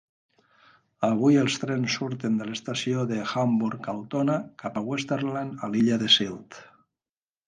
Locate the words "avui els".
1.07-1.57